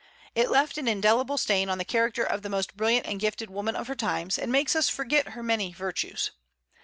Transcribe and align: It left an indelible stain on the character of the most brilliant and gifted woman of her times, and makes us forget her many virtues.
It 0.33 0.49
left 0.49 0.79
an 0.79 0.87
indelible 0.87 1.37
stain 1.37 1.69
on 1.69 1.77
the 1.77 1.85
character 1.85 2.23
of 2.23 2.41
the 2.41 2.49
most 2.49 2.75
brilliant 2.75 3.05
and 3.05 3.19
gifted 3.19 3.51
woman 3.51 3.75
of 3.75 3.87
her 3.87 3.93
times, 3.93 4.39
and 4.39 4.51
makes 4.51 4.75
us 4.75 4.89
forget 4.89 5.33
her 5.33 5.43
many 5.43 5.73
virtues. 5.73 6.31